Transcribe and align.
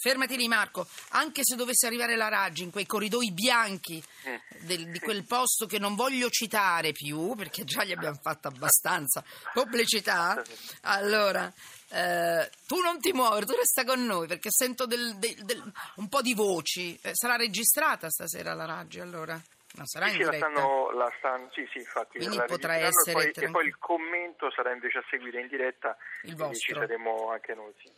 fermati 0.00 0.36
lì 0.36 0.48
Marco, 0.48 0.86
anche 1.10 1.42
se 1.44 1.56
dovesse 1.56 1.86
arrivare 1.86 2.16
la 2.16 2.28
Raggi 2.28 2.62
in 2.62 2.70
quei 2.70 2.86
corridoi 2.86 3.30
bianchi 3.32 4.02
Eh. 4.24 4.40
del- 4.60 4.90
di 4.90 4.98
quel 4.98 5.24
posto 5.26 5.66
che 5.66 5.78
non 5.78 5.94
voglio 5.94 6.30
citare 6.30 6.92
più, 6.92 7.34
perché 7.34 7.64
già 7.64 7.84
gli 7.84 7.92
abbiamo 7.92 8.18
fatto 8.22 8.48
abbastanza 8.48 9.22
pubblicità, 9.52 10.42
allora... 10.82 11.52
eh, 11.92 12.48
tu 12.68 12.80
non 12.80 13.00
ti 13.00 13.12
muovere, 13.12 13.44
tu 13.46 13.52
resta 13.56 13.84
con 13.84 14.04
noi 14.06 14.28
perché 14.28 14.48
sento 14.50 14.86
del- 14.86 15.16
del- 15.16 15.42
del- 15.44 15.72
un 15.96 16.08
po' 16.08 16.22
di 16.22 16.34
voci. 16.34 16.96
Eh, 17.02 17.10
sarà 17.14 17.34
registrata 17.36 18.08
stasera 18.08 18.54
la 18.54 18.64
Raggi 18.64 19.00
allora? 19.00 19.34
Non 19.72 19.86
sarà 19.86 20.06
Sì, 20.06 20.12
in 20.12 20.18
sì, 20.18 20.24
la 20.24 20.30
diretta? 20.30 20.50
stanno, 20.52 20.90
la 20.92 21.12
stanno, 21.18 21.48
sì, 21.52 21.68
sì, 21.72 21.78
infatti. 21.78 22.18
Quindi 22.18 22.36
la 22.36 22.44
potrà 22.44 22.76
essere 22.76 23.12
poi, 23.12 23.30
e 23.44 23.50
poi 23.50 23.66
il 23.66 23.76
commento 23.78 24.50
sarà 24.52 24.72
invece 24.72 24.98
a 24.98 25.04
seguire 25.10 25.40
in 25.40 25.48
diretta. 25.48 25.96
Il 26.22 26.34
quindi 26.34 26.58
ci 26.58 26.72
vostro. 26.72 26.80
saremo 26.80 27.30
anche 27.30 27.54
noi. 27.54 27.72
Sì. 27.82 27.90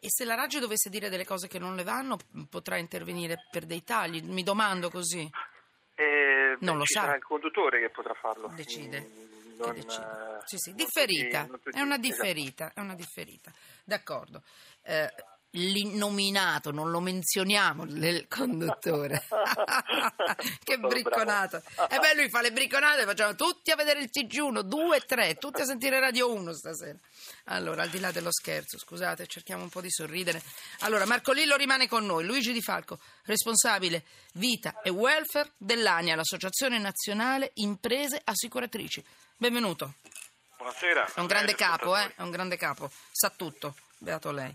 E 0.00 0.08
se 0.10 0.24
la 0.24 0.34
Raggi 0.34 0.58
dovesse 0.58 0.90
dire 0.90 1.08
delle 1.08 1.24
cose 1.24 1.48
che 1.48 1.58
non 1.58 1.74
le 1.76 1.82
vanno, 1.82 2.18
potrà 2.50 2.76
intervenire 2.76 3.46
per 3.50 3.64
dei 3.64 3.82
tagli? 3.82 4.22
Mi 4.22 4.42
domando 4.42 4.90
così. 4.90 5.28
E, 5.94 6.56
Non 6.60 6.74
beh, 6.74 6.78
lo 6.78 6.84
sa. 6.86 7.00
sarà 7.02 7.16
il 7.16 7.22
conduttore 7.22 7.80
che 7.80 7.88
potrà 7.90 8.12
farlo. 8.14 8.48
Decide. 8.54 9.00
Mm, 9.00 9.56
non, 9.58 9.72
decide. 9.74 10.02
eh, 10.04 10.42
Sì, 10.44 10.56
sì, 10.58 10.74
differita. 10.74 11.44
È 11.70 11.80
una 11.80 11.94
esatto. 11.94 12.00
differita, 12.00 12.72
è 12.74 12.80
una 12.80 12.94
differita. 12.94 13.52
D'accordo. 13.84 14.42
Eh, 14.82 15.10
l'innominato, 15.56 16.70
non 16.70 16.90
lo 16.90 17.00
menzioniamo, 17.00 17.84
il 17.84 18.26
conduttore. 18.28 19.26
che 20.64 20.78
bricconato. 20.78 21.62
E 21.88 21.98
beh, 21.98 22.14
lui 22.16 22.28
fa 22.28 22.40
le 22.40 22.52
bricconate, 22.52 23.04
facciamo 23.04 23.34
tutti 23.34 23.70
a 23.70 23.76
vedere 23.76 24.00
il 24.00 24.10
TG1, 24.12 24.60
2 24.60 25.00
3, 25.00 25.34
tutti 25.36 25.60
a 25.60 25.64
sentire 25.64 26.00
Radio 26.00 26.32
1 26.32 26.52
stasera. 26.52 26.98
Allora, 27.44 27.82
al 27.82 27.90
di 27.90 28.00
là 28.00 28.10
dello 28.10 28.32
scherzo, 28.32 28.78
scusate, 28.78 29.26
cerchiamo 29.26 29.62
un 29.62 29.68
po' 29.68 29.80
di 29.80 29.90
sorridere. 29.90 30.42
Allora, 30.80 31.04
Marco 31.06 31.32
Lillo 31.32 31.56
rimane 31.56 31.88
con 31.88 32.04
noi, 32.04 32.24
Luigi 32.24 32.52
Di 32.52 32.62
Falco, 32.62 32.98
responsabile 33.24 34.04
vita 34.34 34.80
e 34.82 34.90
welfare 34.90 35.52
dell'ANIA, 35.56 36.16
l'Associazione 36.16 36.78
Nazionale 36.78 37.50
Imprese 37.54 38.20
Assicuratrici. 38.22 39.04
Benvenuto. 39.36 39.94
Buonasera. 40.56 41.12
È 41.14 41.20
un 41.20 41.26
grande 41.26 41.52
Eh, 41.52 41.56
capo, 41.56 41.96
eh? 41.96 42.14
È 42.14 42.22
un 42.22 42.30
grande 42.30 42.56
capo, 42.56 42.90
sa 43.12 43.30
tutto, 43.30 43.76
beato 43.98 44.32
lei. 44.32 44.54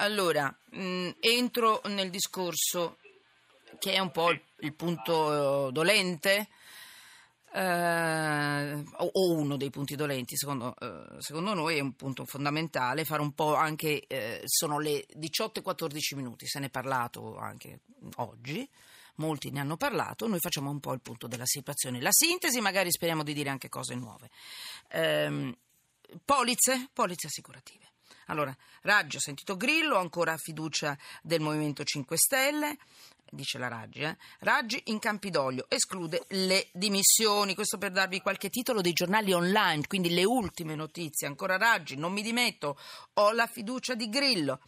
Allora, 0.00 0.54
mh, 0.70 1.10
entro 1.20 1.82
nel 1.84 2.08
discorso 2.08 2.96
che 3.78 3.92
è 3.92 3.98
un 3.98 4.10
po' 4.10 4.30
il, 4.30 4.40
il 4.60 4.74
punto 4.74 5.68
eh, 5.68 5.72
dolente, 5.72 6.48
eh, 7.52 8.72
o, 8.72 9.10
o 9.12 9.32
uno 9.32 9.56
dei 9.58 9.68
punti 9.68 9.96
dolenti, 9.96 10.36
secondo, 10.36 10.74
eh, 10.78 11.20
secondo 11.20 11.52
noi 11.52 11.76
è 11.76 11.80
un 11.80 11.94
punto 11.96 12.24
fondamentale, 12.24 13.04
fare 13.04 13.20
un 13.20 13.32
po' 13.32 13.54
anche, 13.54 14.06
eh, 14.06 14.40
sono 14.46 14.78
le 14.78 15.04
18 15.12 15.60
e 15.60 15.62
14 15.62 16.14
minuti, 16.14 16.46
se 16.46 16.60
ne 16.60 16.66
è 16.66 16.70
parlato 16.70 17.36
anche 17.36 17.80
oggi, 18.16 18.66
molti 19.16 19.50
ne 19.50 19.60
hanno 19.60 19.76
parlato, 19.76 20.26
noi 20.26 20.40
facciamo 20.40 20.70
un 20.70 20.80
po' 20.80 20.94
il 20.94 21.02
punto 21.02 21.26
della 21.26 21.46
situazione. 21.46 22.00
La 22.00 22.08
sintesi, 22.10 22.58
magari 22.62 22.90
speriamo 22.90 23.22
di 23.22 23.34
dire 23.34 23.50
anche 23.50 23.68
cose 23.68 23.94
nuove. 23.94 24.30
Ehm, 24.88 25.54
polizze, 26.24 26.88
polizze 26.94 27.26
assicurative. 27.26 27.88
Allora, 28.30 28.56
Raggi, 28.82 29.16
ho 29.16 29.20
sentito 29.20 29.56
Grillo, 29.56 29.98
ancora 29.98 30.36
fiducia 30.36 30.96
del 31.20 31.40
Movimento 31.40 31.82
5 31.82 32.16
Stelle, 32.16 32.78
dice 33.28 33.58
la 33.58 33.66
Raggi, 33.66 34.02
eh? 34.02 34.16
Raggi 34.38 34.80
in 34.84 35.00
Campidoglio 35.00 35.66
esclude 35.68 36.22
le 36.28 36.68
dimissioni, 36.72 37.56
questo 37.56 37.76
per 37.76 37.90
darvi 37.90 38.20
qualche 38.20 38.48
titolo 38.48 38.82
dei 38.82 38.92
giornali 38.92 39.32
online, 39.32 39.84
quindi 39.88 40.10
le 40.10 40.24
ultime 40.24 40.76
notizie, 40.76 41.26
ancora 41.26 41.56
Raggi, 41.56 41.96
non 41.96 42.12
mi 42.12 42.22
dimetto, 42.22 42.78
ho 43.14 43.32
la 43.32 43.48
fiducia 43.48 43.94
di 43.94 44.08
Grillo. 44.08 44.60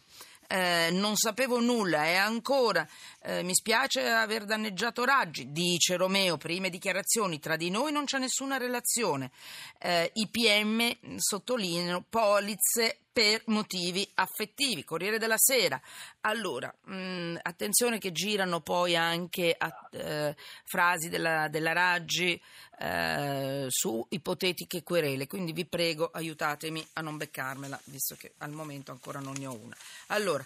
Eh, 0.45 0.89
non 0.91 1.15
sapevo 1.15 1.61
nulla 1.61 2.05
e 2.05 2.15
ancora 2.15 2.85
eh, 3.21 3.43
mi 3.43 3.55
spiace 3.55 4.05
aver 4.09 4.43
danneggiato 4.43 5.05
Raggi, 5.05 5.53
dice 5.53 5.95
Romeo, 5.95 6.35
prime 6.35 6.69
dichiarazioni, 6.69 7.39
tra 7.39 7.55
di 7.55 7.69
noi 7.69 7.93
non 7.93 8.03
c'è 8.03 8.19
nessuna 8.19 8.57
relazione. 8.57 9.31
Eh, 9.79 10.11
I 10.15 10.27
PM 10.27 11.17
sottolineano 11.17 12.03
polizze 12.07 13.02
per 13.13 13.43
motivi 13.45 14.05
affettivi, 14.15 14.83
Corriere 14.83 15.19
della 15.19 15.37
Sera. 15.37 15.79
Allora, 16.21 16.73
mh, 16.85 17.37
attenzione 17.43 17.99
che 17.99 18.11
girano 18.11 18.59
poi 18.59 18.95
anche 18.95 19.55
a, 19.55 19.89
eh, 19.91 20.35
frasi 20.65 21.09
della, 21.09 21.47
della 21.47 21.73
Raggi 21.73 22.41
eh, 22.79 23.65
su 23.69 24.03
ipotetiche 24.09 24.81
querele, 24.81 25.27
quindi 25.27 25.53
vi 25.53 25.65
prego 25.65 26.09
aiutatemi 26.11 26.85
a 26.93 27.01
non 27.01 27.17
beccarmela, 27.17 27.79
visto 27.85 28.15
che 28.15 28.33
al 28.39 28.51
momento 28.51 28.91
ancora 28.91 29.19
non 29.19 29.35
ne 29.37 29.45
ho 29.45 29.53
una. 29.53 29.77
Allora, 30.07 30.43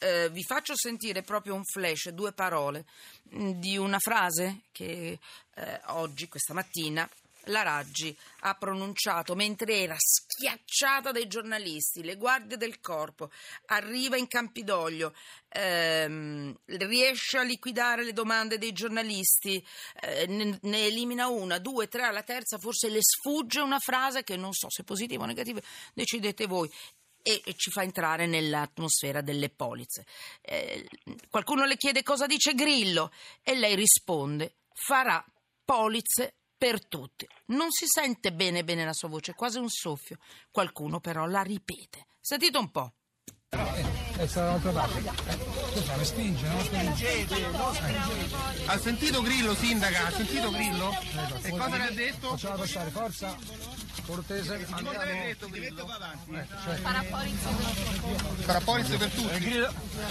eh, 0.00 0.28
vi 0.30 0.42
faccio 0.42 0.74
sentire 0.76 1.22
proprio 1.22 1.54
un 1.54 1.64
flash, 1.64 2.08
due 2.08 2.32
parole 2.32 2.84
mh, 3.30 3.50
di 3.52 3.76
una 3.76 4.00
frase 4.00 4.62
che 4.72 5.18
eh, 5.54 5.80
oggi, 5.86 6.26
questa 6.26 6.52
mattina, 6.52 7.08
la 7.46 7.62
Raggi 7.62 8.16
ha 8.40 8.54
pronunciato 8.54 9.34
mentre 9.34 9.80
era 9.80 9.96
schiacciata 9.98 11.12
dai 11.12 11.26
giornalisti, 11.26 12.02
le 12.02 12.16
guardie 12.16 12.56
del 12.56 12.80
corpo, 12.80 13.30
arriva 13.66 14.16
in 14.16 14.28
Campidoglio, 14.28 15.14
ehm, 15.48 16.56
riesce 16.64 17.38
a 17.38 17.42
liquidare 17.42 18.04
le 18.04 18.12
domande 18.12 18.58
dei 18.58 18.72
giornalisti, 18.72 19.64
eh, 20.00 20.26
ne, 20.26 20.58
ne 20.62 20.86
elimina 20.86 21.28
una, 21.28 21.58
due, 21.58 21.88
tre, 21.88 22.02
alla 22.02 22.22
terza 22.22 22.58
forse 22.58 22.88
le 22.88 23.00
sfugge 23.00 23.60
una 23.60 23.78
frase 23.78 24.22
che 24.22 24.36
non 24.36 24.52
so 24.52 24.68
se 24.70 24.84
positiva 24.84 25.24
o 25.24 25.26
negativa, 25.26 25.60
decidete 25.94 26.46
voi 26.46 26.70
e 27.24 27.40
ci 27.56 27.70
fa 27.70 27.82
entrare 27.82 28.26
nell'atmosfera 28.26 29.20
delle 29.20 29.48
polizze. 29.48 30.04
Eh, 30.40 30.88
qualcuno 31.30 31.64
le 31.64 31.76
chiede 31.76 32.02
cosa 32.02 32.26
dice 32.26 32.54
Grillo 32.54 33.12
e 33.42 33.54
lei 33.54 33.76
risponde 33.76 34.56
farà 34.74 35.24
polizze 35.64 36.34
per 36.62 36.86
tutti. 36.86 37.26
Non 37.46 37.72
si 37.72 37.86
sente 37.88 38.32
bene 38.32 38.62
bene 38.62 38.84
la 38.84 38.92
sua 38.92 39.08
voce, 39.08 39.34
quasi 39.34 39.58
un 39.58 39.68
soffio. 39.68 40.18
Qualcuno 40.48 41.00
però 41.00 41.26
la 41.26 41.42
ripete. 41.42 42.06
Sentite 42.20 42.56
un 42.56 42.70
po'. 42.70 42.92
È 43.56 44.26
stata 44.26 44.58
dall'altra 44.58 44.70
parte. 44.72 44.98
Eh, 45.30 45.38
cosa 45.74 45.96
respinge, 45.96 46.46
no? 46.48 46.58
Ha 48.64 48.78
sentito 48.78 49.20
Grillo, 49.20 49.54
sindaca? 49.54 50.06
Ha 50.06 50.10
sentito 50.10 50.50
Grillo? 50.50 50.90
E 51.42 51.50
cosa 51.50 51.76
le 51.76 51.84
ha 51.84 51.90
detto? 51.90 52.28
Facciamo 52.30 52.56
passare, 52.56 52.90
forza, 52.90 53.36
cortese, 54.06 54.64
Cosa 54.64 54.80
le 54.80 54.88
ha 54.96 55.00
andiamo. 55.02 55.24
detto 55.24 55.48
Grillo? 55.50 55.86
Eh, 56.32 56.46
Farà 58.42 58.60
polizze 58.60 58.96
per 58.96 59.10
tutti. 59.10 59.60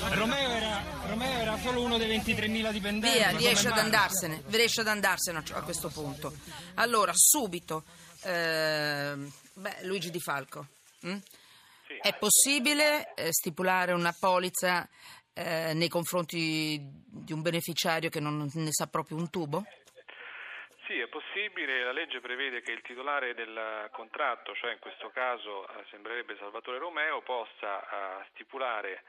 Romeo 0.10 0.50
era, 0.50 0.84
Romeo 1.08 1.40
era 1.40 1.58
solo 1.64 1.82
uno 1.82 1.98
dei 1.98 2.16
23.000 2.20 2.72
dipendenti. 2.72 3.18
Via, 3.18 3.30
riesce 3.36 3.70
ad 3.70 3.78
andarsene, 3.80 4.44
riesce 4.50 4.82
ad 4.82 4.88
andarsene 4.88 5.42
a 5.54 5.62
questo 5.62 5.90
punto. 5.90 6.32
Allora, 6.76 7.12
subito, 7.16 7.86
ehm, 8.22 9.32
beh, 9.54 9.78
Luigi 9.82 10.12
Di 10.12 10.20
Falco. 10.20 10.68
hm? 11.02 11.18
È 12.02 12.18
possibile 12.18 13.14
eh, 13.14 13.32
stipulare 13.32 13.92
una 13.94 14.12
polizza 14.18 14.88
eh, 15.34 15.74
nei 15.76 15.88
confronti 15.88 16.80
di 16.82 17.32
un 17.32 17.42
beneficiario 17.42 18.10
che 18.10 18.20
non 18.20 18.50
ne 18.52 18.72
sa 18.72 18.88
proprio 18.88 19.18
un 19.18 19.30
tubo? 19.30 19.64
Sì, 20.88 20.98
è 20.98 21.08
possibile, 21.08 21.84
la 21.84 21.92
legge 21.92 22.20
prevede 22.20 22.62
che 22.62 22.72
il 22.72 22.82
titolare 22.82 23.36
del 23.36 23.88
contratto, 23.92 24.54
cioè 24.56 24.74
in 24.74 24.80
questo 24.80 25.10
caso 25.14 25.68
eh, 25.70 25.86
sembrerebbe 25.92 26.36
Salvatore 26.38 26.80
Romeo, 26.80 27.22
possa 27.22 27.80
eh, 27.82 28.26
stipulare 28.34 29.04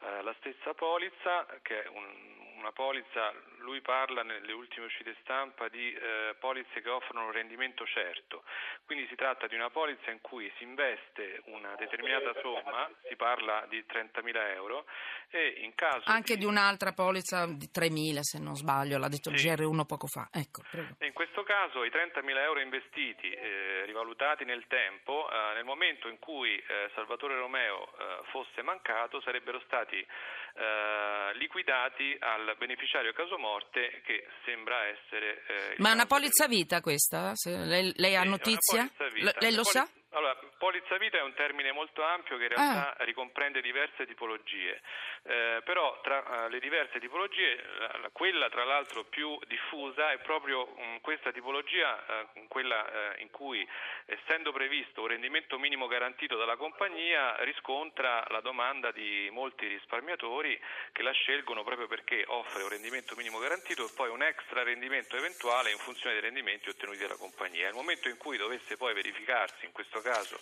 la 0.00 0.32
stessa 0.38 0.74
polizza, 0.74 1.44
che 1.60 1.82
è 1.82 1.88
un- 1.88 2.47
una 2.58 2.72
polizza, 2.72 3.32
lui 3.58 3.80
parla 3.80 4.22
nelle 4.22 4.52
ultime 4.52 4.86
uscite 4.86 5.16
stampa 5.22 5.68
di 5.68 5.92
eh, 5.92 6.34
polizze 6.38 6.80
che 6.80 6.88
offrono 6.88 7.26
un 7.26 7.32
rendimento 7.32 7.86
certo, 7.86 8.44
quindi 8.84 9.06
si 9.08 9.14
tratta 9.14 9.46
di 9.46 9.54
una 9.54 9.70
polizza 9.70 10.10
in 10.10 10.20
cui 10.20 10.50
si 10.56 10.64
investe 10.64 11.42
una 11.46 11.74
determinata 11.76 12.32
somma, 12.40 12.90
si 13.08 13.16
parla 13.16 13.64
di 13.68 13.84
30.000 13.86 14.52
euro, 14.54 14.84
e 15.30 15.60
in 15.62 15.74
caso 15.74 16.02
Anche 16.10 16.36
di 16.36 16.44
un'altra 16.44 16.92
polizza 16.92 17.46
di 17.46 17.68
3.000 17.72 18.20
se 18.20 18.38
non 18.38 18.54
sbaglio, 18.56 18.98
l'ha 18.98 19.08
detto 19.08 19.30
il 19.30 19.38
Sì. 19.38 19.48
GR1 19.48 19.84
poco 19.86 20.06
fa. 20.06 20.28
Ecco, 20.32 20.62
In 21.00 21.12
questo 21.12 21.42
caso 21.42 21.84
i 21.84 21.90
30.000 21.90 22.38
euro 22.38 22.60
investiti, 22.60 23.30
eh, 23.30 23.84
rivalutati 23.84 24.44
nel 24.44 24.66
tempo, 24.66 25.30
eh, 25.30 25.54
nel 25.54 25.64
momento 25.64 26.08
in 26.08 26.18
cui 26.18 26.56
eh, 26.56 26.90
Salvatore 26.94 27.36
Romeo 27.36 27.92
eh, 27.98 28.20
fosse 28.30 28.62
mancato, 28.62 29.20
sarebbero 29.20 29.60
stati 29.60 29.96
eh, 29.98 31.30
liquidati 31.34 32.16
al 32.20 32.47
beneficiario 32.54 33.12
caso 33.12 33.38
morte 33.38 34.00
che 34.04 34.26
sembra 34.44 34.84
essere... 34.86 35.42
eh, 35.46 35.74
Ma 35.78 35.90
è 35.90 35.92
una 35.94 36.06
polizza 36.06 36.46
vita 36.46 36.80
questa? 36.80 37.32
Se 37.34 37.56
lei, 37.56 37.92
lei 37.96 38.16
ha 38.16 38.22
Sì, 38.22 38.28
notizia? 38.28 38.84
L- 38.84 39.28
lei 39.38 39.54
lo 39.54 39.64
sa? 39.64 39.88
Allora, 40.12 40.34
polizza 40.56 40.96
vita 40.96 41.18
è 41.18 41.22
un 41.22 41.34
termine 41.34 41.70
molto 41.70 42.02
ampio 42.02 42.38
che 42.38 42.44
in 42.44 42.48
realtà 42.48 42.94
ricomprende 43.04 43.60
diverse 43.60 44.06
tipologie, 44.06 44.80
Eh, 45.24 45.60
però 45.64 46.00
tra 46.00 46.46
eh, 46.46 46.48
le 46.48 46.60
diverse 46.60 46.98
tipologie, 47.00 47.62
la- 47.78 48.08
quella 48.12 48.48
tra 48.48 48.64
l'altro 48.64 49.04
più 49.04 49.38
diffusa 49.46 50.10
è 50.12 50.18
proprio 50.18 50.66
mm, 50.80 50.96
questa 51.02 51.32
tipologia, 51.32 52.02
eh, 52.32 52.46
quella 52.48 53.14
in 53.18 53.30
cui 53.30 53.66
essendo 54.06 54.52
previsto 54.52 55.02
un 55.02 55.08
rendimento 55.08 55.58
minimo 55.58 55.86
garantito 55.86 56.36
dalla 56.36 56.56
compagnia 56.56 57.36
riscontra 57.44 58.24
la 58.28 58.40
domanda 58.40 58.90
di 58.92 59.28
molti 59.30 59.66
risparmiatori 59.66 60.58
che 60.92 61.02
la 61.02 61.12
scelgono 61.12 61.62
proprio 61.64 61.86
perché 61.88 62.24
offre 62.28 62.62
un 62.62 62.70
rendimento 62.70 63.14
minimo 63.16 63.38
garantito 63.38 63.84
e 63.84 63.92
poi 63.94 64.08
un 64.08 64.22
extra 64.22 64.62
rendimento 64.62 65.16
eventuale 65.16 65.70
in 65.72 65.78
funzione 65.78 66.14
dei 66.14 66.22
rendimenti 66.22 66.70
ottenuti 66.70 66.98
dalla 66.98 67.16
compagnia. 67.16 67.66
Nel 67.66 67.74
momento 67.74 68.08
in 68.08 68.16
cui 68.16 68.38
dovesse 68.38 68.76
poi 68.78 68.94
verificarsi, 68.94 69.66
in 69.66 69.72
questo 69.72 69.97
caso, 70.00 70.38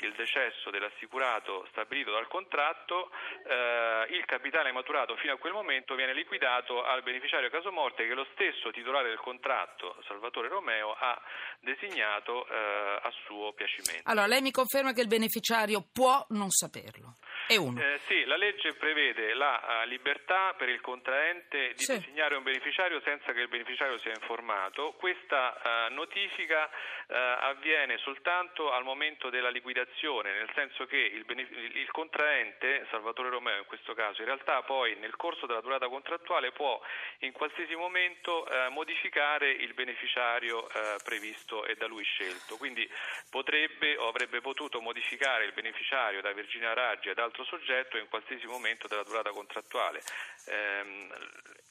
il 0.00 0.12
decesso 0.14 0.70
dell'assicurato 0.70 1.66
stabilito 1.70 2.10
dal 2.12 2.28
contratto, 2.28 3.10
eh, 3.46 4.06
il 4.10 4.24
capitale 4.26 4.72
maturato 4.72 5.16
fino 5.16 5.32
a 5.32 5.36
quel 5.38 5.52
momento 5.52 5.94
viene 5.94 6.12
liquidato 6.12 6.84
al 6.84 7.02
beneficiario 7.02 7.48
caso 7.48 7.72
morte 7.72 8.06
che 8.06 8.14
lo 8.14 8.26
stesso 8.32 8.70
titolare 8.70 9.08
del 9.08 9.20
contratto, 9.20 9.96
Salvatore 10.06 10.48
Romeo, 10.48 10.92
ha 10.92 11.20
designato 11.60 12.46
eh, 12.46 13.00
a 13.02 13.12
suo 13.24 13.52
piacimento. 13.52 14.02
Allora, 14.04 14.26
lei 14.26 14.42
mi 14.42 14.50
conferma 14.50 14.92
che 14.92 15.00
il 15.00 15.08
beneficiario 15.08 15.84
può 15.92 16.24
non 16.30 16.50
saperlo. 16.50 17.16
È 17.46 17.56
uno. 17.56 17.80
Eh, 17.80 18.00
sì, 18.06 18.24
la 18.24 18.36
legge 18.36 18.74
prevede 18.74 19.34
la 19.34 19.82
eh, 19.82 19.86
libertà 19.86 20.54
per 20.56 20.68
il 20.68 20.80
contraente 20.80 21.72
di 21.74 21.82
Sì. 21.84 21.92
designare 21.98 22.34
un 22.36 22.42
beneficiario 22.42 23.00
senza 23.02 23.32
che 23.32 23.40
il 23.40 23.48
beneficiario 23.48 23.98
sia 23.98 24.10
informato. 24.12 24.92
Questa 24.98 25.86
eh, 25.86 25.90
notifica 25.90 26.68
eh, 27.08 27.14
avviene 27.16 27.98
soltanto 27.98 28.72
al 28.72 28.82
momento 28.84 29.30
della 29.30 29.50
liquidazione, 29.50 30.32
nel 30.32 30.50
senso 30.54 30.86
che 30.86 30.96
il, 30.96 31.24
bene- 31.24 31.46
il- 31.50 31.90
contraente, 31.96 32.86
Salvatore 32.90 33.30
Romeo 33.30 33.58
in 33.58 33.64
questo 33.66 33.94
caso, 33.94 34.20
in 34.20 34.26
realtà 34.26 34.62
poi 34.62 34.96
nel 34.96 35.16
corso 35.16 35.46
della 35.46 35.60
durata 35.62 35.88
contrattuale 35.88 36.52
può 36.52 36.78
in 37.20 37.32
qualsiasi 37.32 37.74
momento 37.74 38.46
modificare 38.70 39.50
il 39.50 39.72
beneficiario 39.72 40.66
previsto 41.04 41.64
e 41.64 41.74
da 41.76 41.86
lui 41.86 42.04
scelto. 42.04 42.56
Quindi 42.58 42.86
potrebbe 43.30 43.96
o 43.96 44.08
avrebbe 44.08 44.40
potuto 44.40 44.80
modificare 44.80 45.44
il 45.46 45.52
beneficiario 45.52 46.20
da 46.20 46.32
Virginia 46.32 46.74
Raggi 46.74 47.08
ad 47.08 47.18
altro 47.18 47.35
soggetto 47.44 47.96
in 47.96 48.08
qualsiasi 48.08 48.46
momento 48.46 48.86
della 48.88 49.02
durata 49.02 49.30
contrattuale. 49.30 50.02
Ehm, 50.46 51.12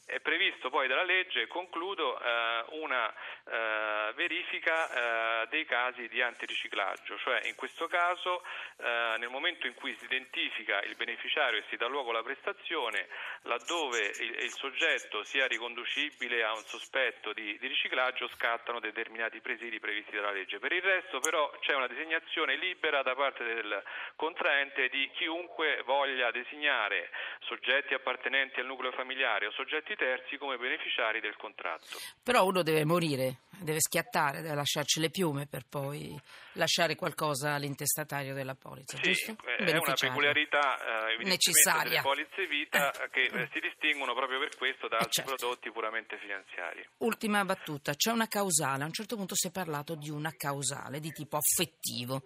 è 0.06 0.20
previsto 0.20 0.70
poi 0.70 0.88
dalla 0.88 1.04
legge, 1.04 1.48
concludo, 1.48 2.20
eh, 2.20 2.66
una 2.80 3.12
eh, 3.12 3.85
verifica 4.14 5.44
eh, 5.44 5.48
dei 5.48 5.66
casi 5.66 6.08
di 6.08 6.22
antiriciclaggio, 6.22 7.18
cioè 7.18 7.42
in 7.48 7.56
questo 7.56 7.88
caso 7.88 8.44
eh, 8.78 9.16
nel 9.18 9.30
momento 9.30 9.68
in 9.68 9.74
cui 9.74 9.96
si 9.98 10.06
identifica 10.06 10.82
il 10.82 10.96
beneficiario 10.96 11.60
e 11.60 11.64
si 11.70 11.76
dà 11.76 11.88
luogo 11.88 12.12
alla 12.12 12.24
prestazione, 12.24 13.08
laddove 13.44 14.12
il, 14.20 14.44
il 14.44 14.52
soggetto 14.52 15.24
sia 15.24 15.48
riconducibile 15.48 16.44
a 16.44 16.54
un 16.54 16.64
sospetto 16.66 17.34
di, 17.34 17.58
di 17.60 17.68
riciclaggio, 17.68 18.28
scattano 18.30 18.80
determinati 18.80 19.40
presidi 19.42 19.80
previsti 19.80 20.16
dalla 20.16 20.32
legge. 20.32 20.60
Per 20.60 20.72
il 20.72 20.82
resto 20.82 21.20
però 21.20 21.50
c'è 21.60 21.74
una 21.74 21.88
designazione 21.88 22.58
libera 22.58 23.02
da 23.02 23.16
parte 23.16 23.44
del 23.44 23.84
contraente 24.16 24.90
di 24.90 25.10
chiunque 25.14 25.82
voglia 25.86 26.32
designare 26.32 27.10
soggetti 27.42 27.94
appartenenti 27.94 28.60
al 28.60 28.66
nucleo 28.66 28.92
familiare 28.92 29.48
o 29.48 29.52
soggetti 29.52 29.96
terzi 29.96 30.38
come 30.38 30.58
beneficiari 30.58 31.20
del 31.20 31.36
contratto. 31.38 31.98
Però 32.24 32.46
uno 32.46 32.64
deve 32.64 32.86
morire, 32.86 33.42
deve 33.60 33.80
schiattare, 33.80 34.42
deve 34.42 34.56
lasciarci 34.56 35.00
le 35.00 35.10
piume 35.10 35.48
per 35.48 35.64
poi 35.68 36.20
lasciare 36.54 36.96
qualcosa 36.96 37.54
all'intestatario 37.54 38.34
della 38.34 38.56
polizza, 38.56 38.98
Sì, 38.98 39.12
giusto? 39.14 39.36
eh, 39.46 39.56
è 39.66 39.78
una 39.78 39.94
peculiarità 39.94 41.10
eh, 41.10 41.24
Necessaria. 41.24 41.90
delle 41.90 42.02
polizze 42.02 42.48
vita 42.48 42.92
Eh. 42.92 43.10
che 43.10 43.22
eh, 43.24 43.50
si 43.52 43.60
distinguono 43.60 44.14
proprio 44.14 44.40
per 44.40 44.56
questo 44.58 44.88
da 44.88 44.98
altri 44.98 45.12
certo. 45.24 45.36
prodotti 45.36 45.72
puramente 45.72 46.18
finanziari. 46.18 46.86
Ultima 46.98 47.44
battuta, 47.46 47.94
c'è 47.96 48.12
una 48.12 48.28
causale, 48.28 48.84
a 48.84 48.86
un 48.86 48.94
certo 48.94 49.16
punto 49.16 49.36
si 49.36 49.48
è 49.48 49.52
parlato 49.52 49.96
di 49.96 50.10
una 50.10 50.32
causale 50.36 51.00
di 51.00 51.12
tipo 51.12 51.38
affettivo. 51.38 52.22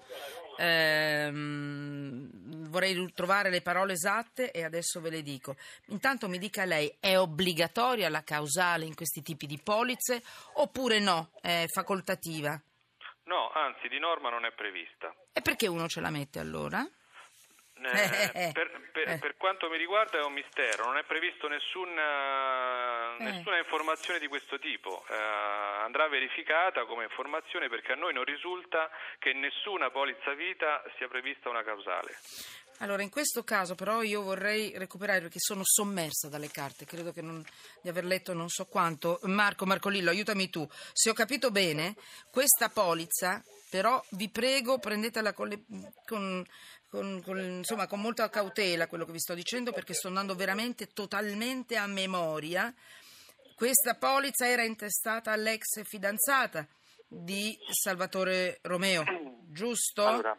Ehm, 0.61 2.27
vorrei 2.67 3.13
trovare 3.13 3.49
le 3.49 3.61
parole 3.61 3.93
esatte 3.93 4.51
e 4.51 4.65
adesso 4.65 4.99
ve 4.99 5.09
le 5.09 5.21
dico. 5.21 5.55
Intanto 5.87 6.27
mi 6.27 6.37
dica 6.37 6.65
lei, 6.65 6.93
è 6.99 7.17
obbligatoria 7.17 8.09
la 8.09 8.23
causale 8.23 8.83
in 8.83 8.93
questi 8.93 9.21
tipi 9.21 9.45
di 9.47 9.57
polizze 9.63 10.21
oppure 10.55 10.99
no, 10.99 11.31
è 11.41 11.63
facoltativa? 11.67 12.61
No, 13.23 13.51
anzi, 13.51 13.87
di 13.87 13.99
norma 13.99 14.29
non 14.29 14.43
è 14.43 14.51
prevista. 14.51 15.15
E 15.31 15.41
perché 15.41 15.67
uno 15.67 15.87
ce 15.87 16.01
la 16.01 16.09
mette 16.09 16.39
allora? 16.39 16.85
Eh, 17.81 18.51
per, 18.53 18.69
per- 18.91 19.09
Eh. 19.09 19.17
per 19.19 19.37
quanto 19.37 19.69
mi 19.69 19.77
riguarda 19.77 20.17
è 20.19 20.23
un 20.23 20.33
mistero, 20.33 20.85
non 20.85 20.97
è 20.97 21.03
previsto 21.03 21.47
nessuna, 21.47 23.15
Eh. 23.17 23.23
nessuna 23.23 23.57
informazione 23.57 24.19
di 24.19 24.27
questo 24.27 24.59
tipo. 24.59 25.05
Eh, 25.09 25.13
andrà 25.15 26.07
verificata 26.07 26.85
come 26.85 27.03
informazione 27.03 27.69
perché 27.69 27.93
a 27.93 27.95
noi 27.95 28.13
non 28.13 28.23
risulta 28.23 28.89
che 29.19 29.33
nessuna 29.33 29.89
polizza 29.91 30.33
vita 30.33 30.83
sia 30.97 31.07
prevista 31.07 31.49
una 31.49 31.63
causale. 31.63 32.17
Allora, 32.81 33.01
in 33.01 33.09
questo 33.09 33.43
caso 33.43 33.75
però 33.75 34.01
io 34.03 34.21
vorrei 34.21 34.71
recuperare 34.77 35.19
perché 35.19 35.39
sono 35.39 35.61
sommersa 35.65 36.29
dalle 36.29 36.49
carte, 36.49 36.85
credo 36.85 37.11
che 37.11 37.21
non- 37.21 37.43
di 37.81 37.89
aver 37.89 38.05
letto 38.05 38.33
non 38.33 38.47
so 38.47 38.65
quanto. 38.67 39.19
Marco, 39.23 39.65
Marcolillo, 39.65 40.09
aiutami 40.09 40.49
tu. 40.49 40.65
Se 40.93 41.09
ho 41.09 41.13
capito 41.13 41.51
bene, 41.51 41.95
questa 42.31 42.69
polizza, 42.69 43.43
però 43.69 44.01
vi 44.11 44.29
prego, 44.29 44.79
prendetela 44.79 45.33
con, 45.33 45.49
le- 45.49 45.63
con- 46.05 46.45
con- 46.89 47.21
con- 47.23 47.39
insomma, 47.39 47.87
con 47.87 48.01
molta 48.01 48.29
cautela 48.29 48.87
quello 48.87 49.05
che 49.05 49.11
vi 49.11 49.19
sto 49.19 49.33
dicendo 49.33 49.71
perché 49.71 49.93
sto 49.93 50.07
andando 50.07 50.35
veramente 50.35 50.87
totalmente 50.87 51.77
a 51.77 51.87
memoria. 51.87 52.73
Questa 53.55 53.95
polizza 53.95 54.47
era 54.47 54.63
intestata 54.63 55.31
all'ex 55.31 55.83
fidanzata 55.83 56.67
di 57.07 57.57
Salvatore 57.71 58.59
Romeo, 58.63 59.03
giusto? 59.47 60.05
Allora, 60.05 60.37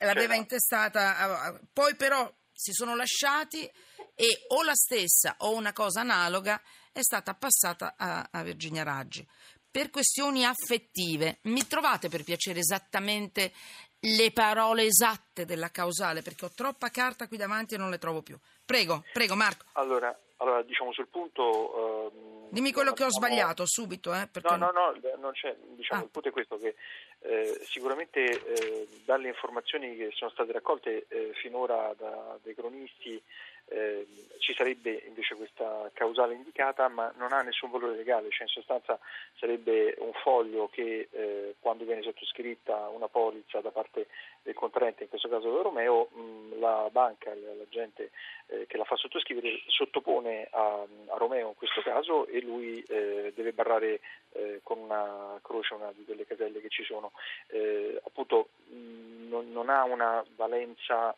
L'aveva 0.00 0.36
intestata, 0.36 1.16
a- 1.18 1.60
poi 1.72 1.96
però 1.96 2.32
si 2.52 2.72
sono 2.72 2.94
lasciati 2.94 3.68
e 4.14 4.44
o 4.48 4.62
la 4.62 4.74
stessa 4.74 5.34
o 5.38 5.54
una 5.56 5.72
cosa 5.72 6.00
analoga 6.00 6.60
è 6.92 7.00
stata 7.02 7.34
passata 7.34 7.94
a, 7.96 8.28
a 8.30 8.42
Virginia 8.44 8.84
Raggi. 8.84 9.26
Per 9.70 9.90
questioni 9.90 10.44
affettive, 10.44 11.38
mi 11.42 11.66
trovate 11.66 12.08
per 12.08 12.22
piacere 12.22 12.60
esattamente 12.60 13.52
le 14.00 14.30
parole 14.32 14.84
esatte 14.84 15.44
della 15.44 15.70
causale 15.70 16.22
perché 16.22 16.44
ho 16.44 16.50
troppa 16.54 16.90
carta 16.90 17.26
qui 17.26 17.36
davanti 17.36 17.74
e 17.74 17.78
non 17.78 17.90
le 17.90 17.98
trovo 17.98 18.22
più. 18.22 18.38
Prego, 18.64 19.02
prego 19.12 19.34
Marco, 19.34 19.64
Allora, 19.72 20.16
allora, 20.36 20.62
diciamo 20.62 20.92
sul 20.92 21.08
punto... 21.08 22.10
ehm, 22.12 22.48
dimmi 22.50 22.70
quello 22.72 22.92
che 22.92 23.02
ho 23.02 23.06
abbiamo- 23.06 23.26
sbagliato 23.26 23.64
subito. 23.66 24.14
Eh, 24.14 24.28
perché 24.30 24.56
No, 24.56 24.70
no, 24.70 24.70
no, 24.70 25.16
non 25.18 25.32
c'è, 25.32 25.56
diciamo, 25.74 26.02
Ah. 26.02 26.04
il 26.04 26.10
punto 26.10 26.28
è 26.28 26.32
questo 26.32 26.58
che 26.58 26.74
eh, 27.20 27.60
sicuramente 27.64 28.20
eh, 28.20 28.88
dalle 29.04 29.28
informazioni 29.28 29.96
che 29.96 30.10
sono 30.14 30.30
state 30.30 30.52
raccolte 30.52 31.06
eh, 31.08 31.32
finora 31.40 31.92
da, 31.98 32.38
dai 32.42 32.54
cronisti 32.54 33.20
eh, 33.68 34.06
ci 34.38 34.54
sarebbe 34.54 35.02
invece 35.06 35.34
questa 35.34 35.90
causale 35.92 36.34
indicata 36.34 36.88
ma 36.88 37.12
non 37.16 37.32
ha 37.32 37.42
nessun 37.42 37.70
valore 37.70 37.96
legale, 37.96 38.30
cioè 38.30 38.42
in 38.42 38.48
sostanza 38.48 38.98
sarebbe 39.36 39.94
un 39.98 40.12
foglio 40.22 40.68
che 40.68 41.08
eh, 41.10 41.54
quando 41.60 41.84
viene 41.84 42.02
sottoscritta 42.02 42.88
una 42.88 43.08
polizza 43.08 43.60
da 43.60 43.70
parte 43.70 44.06
del 44.42 44.54
contraente, 44.54 45.02
in 45.02 45.08
questo 45.08 45.28
caso 45.28 45.62
Romeo, 45.62 46.08
mh, 46.12 46.60
la 46.60 46.88
banca, 46.90 47.34
l'agente 47.34 48.10
eh, 48.46 48.66
che 48.66 48.76
la 48.76 48.84
fa 48.84 48.96
sottoscrivere 48.96 49.60
sottopone 49.66 50.48
a, 50.50 50.82
a 51.08 51.16
Romeo 51.16 51.48
in 51.48 51.54
questo 51.56 51.82
caso 51.82 52.26
e 52.26 52.40
lui 52.40 52.82
eh, 52.88 53.32
deve 53.34 53.52
barrare 53.52 54.00
eh, 54.32 54.60
con 54.62 54.78
una 54.78 55.38
croce 55.42 55.74
una 55.74 55.92
di 55.94 56.04
quelle 56.04 56.26
caselle 56.26 56.60
che 56.60 56.68
ci 56.68 56.84
sono. 56.84 57.12
Eh, 57.48 58.00
appunto 58.04 58.48
mh, 58.68 59.28
non, 59.28 59.52
non 59.52 59.68
ha 59.68 59.84
una 59.84 60.24
valenza, 60.36 61.14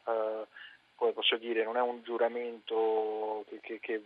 come 1.01 1.13
posso 1.13 1.39
dire, 1.39 1.65
non 1.65 1.79
è 1.79 1.81
un 1.81 2.03
giuramento 2.03 3.43
che, 3.49 3.59
che- 3.63 3.81
che, 3.81 4.03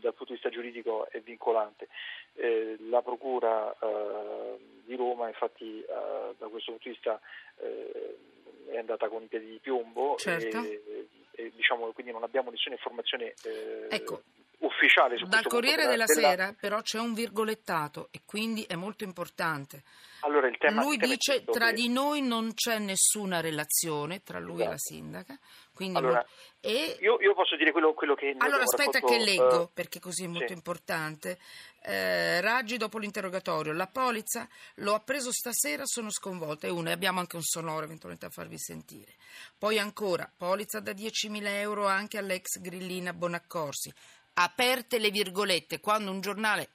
dal 0.00 0.12
punto 0.12 0.26
di 0.26 0.32
vista 0.34 0.50
giuridico 0.50 1.08
è 1.10 1.18
vincolante. 1.20 1.88
Eh, 2.34 2.76
la 2.90 3.00
Procura 3.00 3.74
eh, 3.80 4.58
di 4.84 4.94
Roma 4.96 5.28
infatti 5.28 5.80
eh, 5.80 6.34
da 6.36 6.46
questo 6.48 6.72
punto 6.72 6.88
di 6.88 6.90
vista 6.90 7.18
eh, 7.60 8.18
è 8.66 8.76
andata 8.76 9.08
con 9.08 9.22
i 9.22 9.26
piedi 9.26 9.46
di 9.46 9.58
piombo 9.58 10.16
Certo. 10.18 10.62
e, 10.62 11.08
e, 11.30 11.52
diciamo, 11.56 11.90
quindi 11.92 12.12
non 12.12 12.22
abbiamo 12.22 12.50
nessuna 12.50 12.74
informazione 12.74 13.32
eh, 13.44 13.86
Ecco. 13.88 14.20
Ufficiale 14.58 15.18
su 15.18 15.26
Dal 15.26 15.46
Corriere 15.46 15.86
della, 15.86 16.04
della- 16.06 16.28
Sera 16.28 16.54
però 16.58 16.80
c'è 16.80 16.98
un 16.98 17.12
virgolettato 17.14 18.08
e 18.10 18.22
quindi 18.24 18.62
è 18.62 18.74
molto 18.74 19.04
importante. 19.04 19.82
Allora 20.20 20.48
il 20.48 20.56
tema 20.58 20.82
lui 20.82 20.96
è 20.96 21.06
dice 21.06 21.44
tra 21.44 21.68
che- 21.68 21.74
di 21.74 21.88
noi 21.88 22.20
non 22.22 22.52
c'è 22.54 22.78
nessuna 22.78 23.40
relazione 23.40 24.22
tra 24.22 24.38
lui 24.40 24.62
e 24.62 24.66
la 24.66 24.74
Esatto. 24.74 24.94
sindaca. 24.94 25.38
Quindi 25.72 25.98
Allora, 25.98 26.14
molto- 26.14 26.30
e 26.60 26.96
Io, 27.00 27.20
io 27.20 27.34
posso 27.34 27.54
dire 27.54 27.70
quello, 27.70 27.92
quello 27.92 28.14
che... 28.14 28.34
allora 28.38 28.62
aspetta 28.62 28.98
raccolto, 28.98 29.06
che 29.18 29.24
leggo, 29.24 29.62
eh, 29.64 29.70
perché 29.74 30.00
così 30.00 30.24
è 30.24 30.26
molto 30.26 30.48
sì. 30.48 30.54
importante. 30.54 31.38
Eh, 31.82 32.40
Raggi 32.40 32.78
dopo 32.78 32.98
l'interrogatorio, 32.98 33.72
la 33.72 33.86
polizza 33.86 34.48
l'ho 34.76 34.94
appreso 34.94 35.30
stasera, 35.30 35.82
sono 35.84 36.10
sconvolta. 36.10 36.66
E 36.66 36.70
uno, 36.70 36.88
e 36.88 36.92
abbiamo 36.92 37.20
anche 37.20 37.36
un 37.36 37.42
sonoro 37.42 37.84
eventualmente 37.84 38.26
a 38.26 38.30
farvi 38.30 38.58
sentire. 38.58 39.14
Poi 39.56 39.78
ancora, 39.78 40.28
polizza 40.34 40.80
da 40.80 40.92
10.000 40.92 41.46
euro 41.60 41.86
anche 41.86 42.18
all'ex 42.18 42.58
grillina 42.58 43.12
Bonaccorsi. 43.12 43.92
Aperte 44.38 44.98
le 44.98 45.10
virgolette, 45.10 45.80
quando 45.80 46.10
un 46.10 46.20
giornale, 46.20 46.68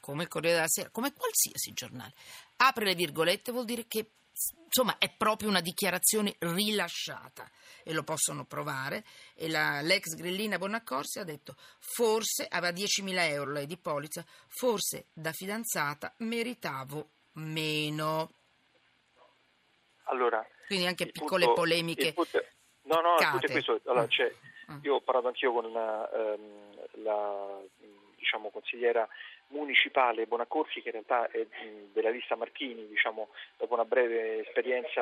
come 0.00 0.22
il 0.22 0.28
Corriere 0.28 0.54
della 0.56 0.68
Sera, 0.68 0.88
come 0.90 1.12
qualsiasi 1.12 1.72
giornale, 1.72 2.12
apre 2.58 2.84
le 2.84 2.94
virgolette 2.94 3.50
vuol 3.50 3.64
dire 3.64 3.86
che 3.88 4.10
insomma 4.66 4.96
è 4.98 5.10
proprio 5.10 5.48
una 5.48 5.60
dichiarazione 5.60 6.36
rilasciata 6.38 7.50
e 7.82 7.92
lo 7.92 8.04
possono 8.04 8.44
provare 8.44 9.02
e 9.34 9.48
la- 9.48 9.80
l'ex 9.80 10.14
grillina 10.14 10.58
Bonaccorsi 10.58 11.18
ha 11.18 11.24
detto 11.24 11.56
forse 11.80 12.46
aveva 12.48 12.70
10.000 12.72 13.26
euro 13.26 13.50
lei 13.50 13.66
di 13.66 13.76
polizza 13.76 14.24
forse 14.46 15.06
da 15.12 15.32
fidanzata 15.32 16.12
meritavo 16.18 17.08
meno 17.32 18.30
Allora, 20.04 20.46
quindi 20.68 20.86
anche 20.86 21.06
piccole 21.06 21.46
punto- 21.46 21.60
polemiche 21.60 22.12
punto- 22.12 22.44
no, 22.82 23.00
no, 23.00 23.14
piccate. 23.16 23.50
questo. 23.50 23.80
Allora, 23.86 24.02
Mm. 24.04 24.08
c'è- 24.08 24.34
Mm. 24.70 24.78
io 24.82 24.94
ho 24.96 25.00
parlato 25.00 25.26
anch'io 25.28 25.52
con 25.52 25.64
ehm, 25.64 26.77
la 27.02 27.60
diciamo, 28.18 28.50
consigliera 28.50 29.08
municipale 29.48 30.26
Bonaccorsi, 30.26 30.82
che 30.82 30.88
in 30.88 30.92
realtà 30.92 31.30
è 31.30 31.46
della 31.92 32.10
lista 32.10 32.36
Marchini, 32.36 32.86
diciamo, 32.86 33.28
dopo 33.56 33.74
una 33.74 33.84
breve 33.84 34.40
esperienza 34.46 35.00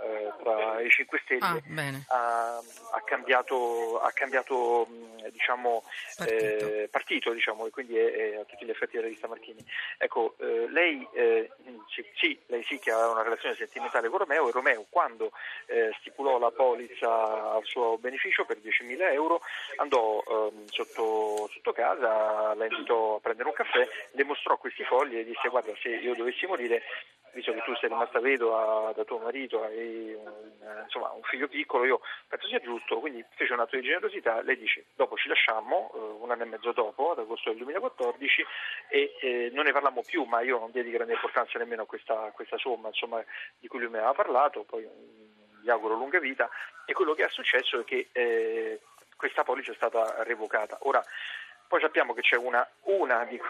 eh, 0.00 0.32
tra 0.42 0.80
i 0.80 0.90
5 0.90 1.20
Stelle. 1.24 1.44
ah 1.44 1.60
ha, 2.08 2.53
ha 2.58 3.00
cambiato, 3.04 4.00
ha 4.00 4.10
cambiato 4.12 4.86
diciamo, 5.30 5.82
Partito. 6.16 6.36
eh, 6.36 6.88
partito, 6.90 7.32
diciamo, 7.32 7.66
e 7.66 7.70
quindi 7.70 7.96
è, 7.96 8.12
è 8.12 8.36
a 8.36 8.44
tutti 8.44 8.64
gli 8.64 8.70
effetti 8.70 8.96
della 8.96 9.08
lista 9.08 9.26
Marchini. 9.28 9.64
Ecco, 9.98 10.34
eh, 10.38 10.68
lei, 10.70 11.06
eh, 11.12 11.50
sì, 11.88 12.04
sì, 12.14 12.38
lei 12.46 12.62
sì 12.64 12.78
che 12.78 12.90
aveva 12.90 13.10
una 13.10 13.22
relazione 13.22 13.54
sentimentale 13.54 14.08
con 14.08 14.18
Romeo 14.18 14.48
e 14.48 14.52
Romeo 14.52 14.86
quando 14.88 15.32
eh, 15.66 15.94
stipulò 16.00 16.38
la 16.38 16.50
polizza 16.50 17.52
al 17.52 17.64
suo 17.64 17.98
beneficio 17.98 18.44
per 18.44 18.58
10.000 18.58 19.12
euro 19.12 19.40
andò 19.76 20.22
ehm, 20.26 20.66
sotto, 20.66 21.48
sotto 21.52 21.72
casa, 21.72 22.54
la 22.54 22.66
invitò 22.66 23.16
a 23.16 23.20
prendere 23.20 23.48
un 23.48 23.54
caffè, 23.54 23.86
le 24.12 24.24
mostrò 24.24 24.56
questi 24.56 24.84
fogli 24.84 25.18
e 25.18 25.24
disse 25.24 25.48
guarda 25.48 25.72
se 25.80 25.88
io 25.88 26.14
dovessi 26.14 26.46
morire 26.46 26.82
visto 27.34 27.52
che 27.52 27.62
tu 27.62 27.74
sei 27.74 27.88
rimasta 27.88 28.20
vedova 28.20 28.92
da 28.92 29.04
tuo 29.04 29.18
marito 29.18 29.66
e 29.68 30.12
eh, 30.12 30.82
insomma, 30.84 31.10
un 31.10 31.22
figlio 31.22 31.48
piccolo, 31.48 31.84
io 31.84 32.00
penso 32.28 32.46
sia 32.46 32.60
giusto, 32.60 33.00
quindi 33.00 33.24
fece 33.34 33.52
un 33.52 33.60
atto 33.60 33.76
di 33.76 33.82
generosità, 33.82 34.40
lei 34.42 34.56
dice 34.56 34.86
dopo 34.94 35.16
ci 35.16 35.28
lasciammo, 35.28 35.90
eh, 35.94 35.98
un 35.98 36.30
anno 36.30 36.42
e 36.42 36.46
mezzo 36.46 36.72
dopo, 36.72 37.10
ad 37.10 37.18
agosto 37.18 37.50
del 37.50 37.58
2014, 37.58 38.44
e 38.88 39.16
eh, 39.20 39.50
non 39.52 39.64
ne 39.64 39.72
parlammo 39.72 40.02
più, 40.02 40.22
ma 40.24 40.40
io 40.40 40.58
non 40.58 40.70
diedi 40.70 40.90
grande 40.90 41.12
importanza 41.12 41.58
nemmeno 41.58 41.82
a 41.82 41.86
questa, 41.86 42.30
questa 42.32 42.56
somma 42.56 42.88
insomma, 42.88 43.22
di 43.58 43.68
cui 43.68 43.80
lui 43.80 43.90
mi 43.90 43.96
aveva 43.96 44.14
parlato, 44.14 44.62
poi 44.62 44.82
mm, 44.82 45.62
gli 45.62 45.70
auguro 45.70 45.94
lunga 45.94 46.20
vita, 46.20 46.48
e 46.86 46.92
quello 46.92 47.14
che 47.14 47.24
è 47.24 47.28
successo 47.28 47.80
è 47.80 47.84
che 47.84 48.08
eh, 48.12 48.80
questa 49.16 49.42
polizza 49.42 49.72
è 49.72 49.74
stata 49.74 50.22
revocata. 50.22 50.78
Ora, 50.82 51.02
poi 51.66 51.80
sappiamo 51.80 52.14
che 52.14 52.20
c'è 52.20 52.36
una, 52.36 52.66
una 52.82 53.24
di, 53.24 53.40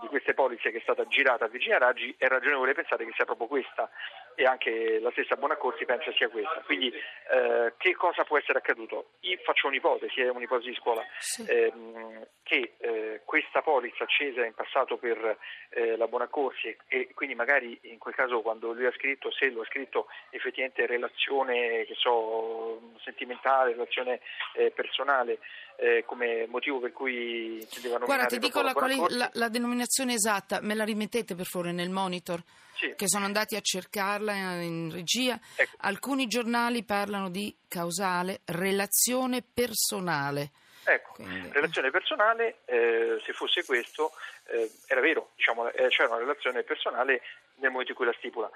di 0.00 0.06
queste 0.08 0.34
polizze 0.34 0.70
che 0.70 0.78
è 0.78 0.82
stata 0.82 1.06
girata 1.06 1.44
a 1.44 1.48
Virginia 1.48 1.78
Raggi, 1.78 2.14
è 2.18 2.26
ragionevole 2.26 2.72
pensare 2.74 3.04
che 3.04 3.12
sia 3.14 3.24
proprio 3.24 3.46
questa 3.46 3.90
e 4.36 4.44
anche 4.44 4.98
la 5.00 5.10
stessa 5.12 5.36
Bonaccorsi 5.36 5.84
pensa 5.84 6.12
sia 6.12 6.28
questa. 6.28 6.62
Quindi 6.64 6.92
eh, 6.92 7.74
che 7.76 7.94
cosa 7.94 8.24
può 8.24 8.38
essere 8.38 8.58
accaduto? 8.58 9.10
Io 9.20 9.38
faccio 9.44 9.68
un'ipotesi, 9.68 10.20
è 10.20 10.28
un'ipotesi 10.28 10.70
di 10.70 10.74
scuola, 10.76 11.04
Sì. 11.18 11.44
ehm, 11.48 12.26
che 12.42 12.74
eh, 12.78 13.20
questa 13.24 13.62
polizza 13.62 14.04
accesa 14.04 14.44
in 14.44 14.54
passato 14.54 14.96
per 14.96 15.38
eh, 15.70 15.96
la 15.96 16.06
Bonaccorsi 16.08 16.68
e, 16.68 16.76
e 16.88 17.14
quindi 17.14 17.34
magari 17.34 17.78
in 17.82 17.98
quel 17.98 18.14
caso 18.14 18.40
quando 18.42 18.72
lui 18.72 18.86
ha 18.86 18.92
scritto, 18.92 19.30
se 19.30 19.50
lo 19.50 19.62
ha 19.62 19.66
scritto 19.66 20.08
effettivamente 20.30 20.86
relazione 20.86 21.84
che 21.84 21.94
so, 21.94 22.80
sentimentale, 23.02 23.72
relazione 23.72 24.20
eh, 24.54 24.70
personale, 24.70 25.38
eh, 25.76 26.04
come 26.06 26.46
motivo 26.48 26.78
per 26.80 26.92
cui 26.92 27.60
intendeva 27.60 27.96
guarda 27.98 28.06
nominare 28.06 28.28
ti 28.28 28.38
dico 28.38 28.62
la, 28.62 28.72
quali- 28.72 29.16
la- 29.16 29.30
la 29.34 29.48
denominazione 29.48 30.14
esatta 30.14 30.60
me 30.60 30.74
la 30.74 30.84
rimettete 30.84 31.34
per 31.34 31.46
favore 31.46 31.72
nel 31.72 31.90
monitor? 31.90 32.42
Sì. 32.76 32.92
che 32.96 33.06
sono 33.06 33.24
andati 33.24 33.54
a 33.54 33.60
cercarla 33.60 34.32
in 34.60 34.90
regia. 34.92 35.38
Ecco. 35.54 35.76
alcuni 35.82 36.26
giornali 36.26 36.82
parlano 36.82 37.30
di 37.30 37.54
causale 37.68 38.40
relazione 38.46 39.42
personale. 39.42 40.50
Ecco, 40.82 41.12
Quindi- 41.14 41.50
relazione 41.52 41.90
personale, 41.90 42.58
eh, 42.66 43.18
se 43.24 43.32
fosse 43.32 43.64
questo, 43.64 44.10
eh, 44.48 44.70
era 44.88 45.00
vero, 45.00 45.30
diciamo, 45.36 45.68
eh, 45.70 45.86
c'era 45.88 46.08
una 46.08 46.18
relazione 46.18 46.62
personale 46.64 47.22
nel 47.56 47.70
momento 47.70 47.92
in 47.92 47.96
cui 47.96 48.06
la 48.06 48.14
stipula. 48.18 48.50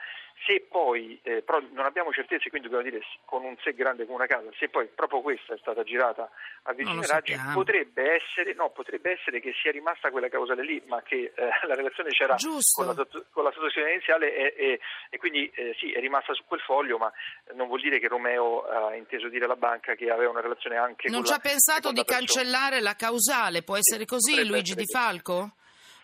Se 0.46 0.66
poi, 0.68 1.18
eh, 1.22 1.42
però 1.42 1.60
non 1.72 1.84
abbiamo 1.84 2.12
certezze, 2.12 2.48
quindi 2.48 2.68
dobbiamo 2.68 2.88
dire 2.88 3.04
con 3.24 3.44
un 3.44 3.56
se 3.62 3.74
grande 3.74 4.04
come 4.04 4.18
una 4.18 4.26
casa, 4.26 4.48
se 4.58 4.68
poi 4.68 4.86
proprio 4.86 5.20
questa 5.20 5.54
è 5.54 5.58
stata 5.58 5.82
girata 5.82 6.30
a 6.62 6.72
Virginia 6.72 7.00
lo 7.00 7.06
Raggi, 7.06 7.36
potrebbe 7.52 8.14
essere, 8.14 8.54
no, 8.54 8.70
potrebbe 8.70 9.12
essere 9.12 9.40
che 9.40 9.52
sia 9.60 9.72
rimasta 9.72 10.10
quella 10.10 10.28
causale 10.28 10.62
lì, 10.62 10.80
ma 10.86 11.02
che 11.02 11.32
eh, 11.34 11.48
la 11.66 11.74
relazione 11.74 12.10
c'era 12.10 12.36
Giusto. 12.36 12.84
con 12.84 12.94
la, 12.94 13.06
con 13.30 13.44
la 13.44 13.50
sottosezione 13.50 13.92
iniziale 13.92 14.34
e, 14.34 14.54
e- 14.56 14.80
e 15.10 15.18
quindi 15.18 15.50
eh, 15.54 15.74
sì, 15.78 15.92
è 15.92 16.00
rimasta 16.00 16.32
su 16.34 16.44
quel 16.46 16.60
foglio, 16.60 16.98
ma 16.98 17.12
non 17.54 17.66
vuol 17.66 17.80
dire 17.80 17.98
che 17.98 18.08
Romeo 18.08 18.62
ha 18.62 18.94
inteso 18.94 19.28
dire 19.28 19.44
alla 19.44 19.56
banca 19.56 19.94
che 19.94 20.10
aveva 20.10 20.30
una 20.30 20.40
relazione 20.40 20.76
anche 20.76 21.08
non 21.08 21.22
con 21.22 21.26
ci 21.26 21.30
la 21.32 21.36
ha 21.38 21.40
pensato 21.40 21.92
di 21.92 22.04
cancellare 22.04 22.80
la 22.80 22.94
causale 22.94 23.62
può 23.62 23.76
essere 23.76 24.04
così 24.04 24.44
Luigi 24.46 24.74
Di. 24.74 24.84
Falco? 24.84 25.52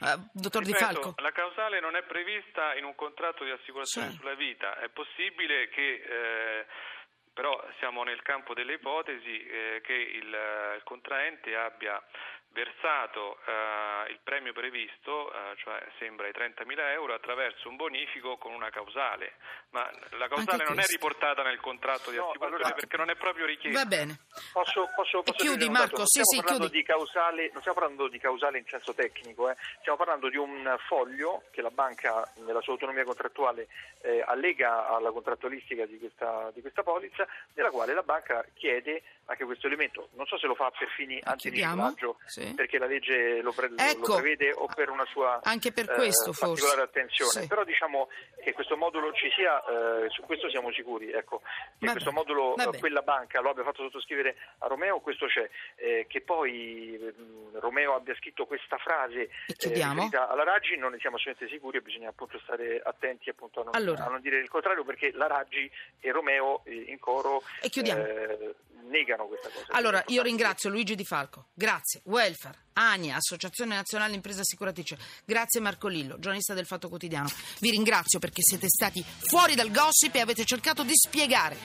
Eh, 0.04 0.28
dottor 0.32 0.62
Di 0.62 0.72
Ripeto, 0.72 0.84
Falco 1.00 1.14
La 1.22 1.32
causale 1.32 1.80
non 1.80 1.96
è 1.96 2.02
prevista 2.02 2.74
in 2.74 2.84
un 2.84 2.94
contratto 2.94 3.44
di 3.44 3.50
assicurazione 3.50 4.10
Sì. 4.10 4.16
sulla 4.16 4.34
vita. 4.34 4.78
È 4.78 4.88
possibile 4.90 5.68
che, 5.68 6.02
eh, 6.06 6.66
però 7.32 7.62
siamo 7.78 8.04
nel 8.04 8.22
campo 8.22 8.54
delle 8.54 8.74
ipotesi, 8.74 9.44
eh, 9.46 9.80
che 9.82 9.92
il, 9.94 10.32
eh, 10.34 10.76
il 10.76 10.82
contraente 10.84 11.56
abbia 11.56 12.00
versato 12.54 13.38
eh, 13.44 14.10
il 14.12 14.20
premio 14.22 14.52
previsto, 14.52 15.30
eh, 15.32 15.56
cioè 15.58 15.84
sembra 15.98 16.28
i 16.28 16.30
30.000 16.30 16.92
euro, 16.92 17.12
attraverso 17.12 17.68
un 17.68 17.76
bonifico 17.76 18.36
con 18.38 18.52
una 18.54 18.70
causale. 18.70 19.34
Ma 19.70 19.90
la 20.16 20.28
causale 20.28 20.64
non 20.64 20.78
è 20.78 20.84
riportata 20.86 21.42
nel 21.42 21.58
contratto 21.60 22.10
di 22.10 22.16
No, 22.16 22.28
assicurazione 22.30 22.62
allora- 22.62 22.74
perché 22.78 22.96
non 22.96 23.10
è 23.10 23.16
proprio 23.16 23.44
richiesta. 23.44 23.80
va 23.82 23.86
bene 23.86 24.18
Posso, 24.52 24.88
posso, 24.94 25.22
posso 25.22 25.36
chiudi, 25.36 25.68
Marco? 25.68 25.96
Non 25.98 26.06
sì, 26.06 26.20
stiamo 26.22 26.30
sì, 26.30 26.36
parlando 26.38 26.68
chiudi. 26.68 26.78
Di 26.78 26.84
causale, 26.84 27.50
non 27.52 27.60
stiamo 27.60 27.78
parlando 27.78 28.08
di 28.08 28.18
causale 28.18 28.58
in 28.58 28.64
senso 28.68 28.94
tecnico, 28.94 29.50
eh. 29.50 29.56
stiamo 29.80 29.98
parlando 29.98 30.28
di 30.28 30.36
un 30.36 30.76
foglio 30.86 31.42
che 31.50 31.60
la 31.60 31.70
banca 31.70 32.22
nella 32.46 32.60
sua 32.60 32.74
autonomia 32.74 33.02
contrattuale 33.04 33.66
eh, 34.02 34.22
allega 34.24 34.86
alla 34.86 35.10
contrattualistica 35.10 35.86
di 35.86 35.98
questa, 35.98 36.50
di 36.54 36.60
questa 36.60 36.84
polizza, 36.84 37.26
nella 37.54 37.70
quale 37.70 37.94
la 37.94 38.02
banca 38.02 38.44
chiede 38.54 39.02
anche 39.26 39.44
questo 39.44 39.66
elemento. 39.66 40.08
Non 40.14 40.26
so 40.26 40.38
se 40.38 40.46
lo 40.46 40.54
fa 40.54 40.70
per 40.76 40.88
fini 40.88 41.18
antiriciclaggio, 41.22 42.18
Sì. 42.26 42.52
perché 42.54 42.78
la 42.78 42.86
legge 42.86 43.40
lo, 43.42 43.52
pre- 43.52 43.68
lo 43.68 43.76
Ecco. 43.78 44.14
prevede 44.14 44.52
o 44.52 44.66
per 44.66 44.90
una 44.90 45.04
sua 45.06 45.40
Anche 45.42 45.72
per 45.72 45.90
eh, 45.90 45.94
questo, 45.94 46.32
forse. 46.32 46.46
particolare 46.62 46.82
attenzione. 46.82 47.42
Sì. 47.42 47.46
Però 47.46 47.64
diciamo 47.64 48.08
che 48.42 48.52
questo 48.52 48.76
modulo 48.76 49.12
ci 49.12 49.30
sia, 49.34 49.62
eh, 49.64 50.08
su 50.10 50.22
questo 50.22 50.50
siamo 50.50 50.70
sicuri, 50.72 51.10
ecco, 51.10 51.40
che 51.78 51.86
Va 51.86 51.92
questo 51.92 52.12
modulo 52.12 52.54
eh, 52.56 52.78
quella 52.78 53.02
banca 53.02 53.40
lo 53.40 53.50
abbia 53.50 53.64
fatto 53.64 53.82
sottoscrivere 53.82 54.36
a 54.58 54.66
Romeo, 54.66 55.00
questo 55.00 55.26
c'è. 55.26 55.48
Eh, 55.76 56.06
che 56.08 56.20
poi 56.20 56.94
ehm, 57.00 57.58
Romeo 57.60 57.94
abbia 57.94 58.14
scritto 58.16 58.46
questa 58.46 58.76
frase 58.78 59.30
eh, 59.58 59.82
alla 59.82 60.44
Raggi 60.44 60.76
non 60.76 60.92
ne 60.92 60.98
siamo 60.98 61.16
assolutamente 61.16 61.54
sicuri 61.54 61.78
e 61.78 61.82
bisogna 61.82 62.08
appunto 62.10 62.38
stare 62.40 62.80
attenti 62.84 63.30
appunto, 63.30 63.60
a, 63.60 63.64
non, 63.64 63.74
Allora. 63.74 64.04
a 64.06 64.08
non 64.08 64.20
dire 64.20 64.38
il 64.38 64.48
contrario 64.48 64.84
perché 64.84 65.12
la 65.12 65.26
Raggi 65.26 65.70
e 66.00 66.10
Romeo 66.12 66.62
eh, 66.64 66.74
in 66.88 66.98
coro 66.98 67.42
E 67.60 67.70
negano 69.14 69.26
questa 69.26 69.48
cosa. 69.48 69.66
Allora, 69.70 70.02
io 70.08 70.22
ringrazio 70.22 70.70
Luigi 70.70 70.94
Di 70.94 71.04
Falco, 71.04 71.46
grazie. 71.54 72.00
Welfare, 72.04 72.58
ANIA, 72.74 73.16
Associazione 73.16 73.74
Nazionale 73.74 74.14
Impresa 74.14 74.40
Assicuratrice, 74.40 74.98
grazie 75.24 75.60
Marco 75.60 75.88
Lillo, 75.88 76.18
giornalista 76.18 76.54
del 76.54 76.66
Fatto 76.66 76.88
Quotidiano. 76.88 77.30
Vi 77.60 77.70
ringrazio 77.70 78.18
perché 78.18 78.42
siete 78.42 78.68
stati 78.68 79.04
fuori 79.20 79.54
dal 79.54 79.70
gossip 79.70 80.14
e 80.14 80.20
avete 80.20 80.44
cercato 80.44 80.82
di 80.82 80.94
spiegare 80.94 81.56